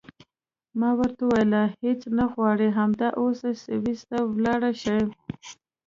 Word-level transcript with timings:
ما 0.79 0.89
ورته 0.99 1.21
وویل 1.25 1.53
هېڅ 1.83 2.01
نه 2.17 2.25
غواړې 2.33 2.67
همدا 2.77 3.07
اوس 3.19 3.39
سویس 3.63 3.99
ته 4.09 4.17
ولاړه 4.33 4.71
شې. 4.81 4.97